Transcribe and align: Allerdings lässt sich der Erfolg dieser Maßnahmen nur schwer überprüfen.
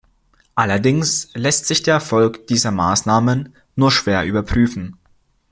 Allerdings 0.55 1.29
lässt 1.35 1.67
sich 1.67 1.83
der 1.83 1.93
Erfolg 1.93 2.47
dieser 2.47 2.71
Maßnahmen 2.71 3.53
nur 3.75 3.91
schwer 3.91 4.25
überprüfen. 4.25 4.97